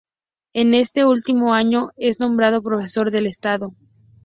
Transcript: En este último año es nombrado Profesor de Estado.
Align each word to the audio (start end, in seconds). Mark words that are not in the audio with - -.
En 0.53 0.73
este 0.73 1.05
último 1.05 1.53
año 1.53 1.91
es 1.95 2.19
nombrado 2.19 2.63
Profesor 2.63 3.11
de 3.11 3.19
Estado. 3.27 3.75